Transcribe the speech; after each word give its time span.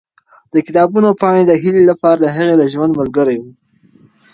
د 0.53 0.55
کتابونو 0.67 1.09
پاڼې 1.21 1.43
د 1.47 1.51
هیلې 1.63 1.83
لپاره 1.91 2.17
د 2.21 2.25
هغې 2.35 2.55
د 2.57 2.63
ژوند 2.73 2.91
ملګرې 2.99 3.35
وې. 3.41 3.51